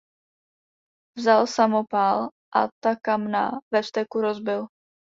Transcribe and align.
Vzal 1.19 1.45
samopal 1.57 2.19
a 2.63 2.67
ta 2.81 2.91
kamna 3.05 3.43
ve 3.71 3.81
vzteku 3.87 4.21
rozbil. 4.27 4.67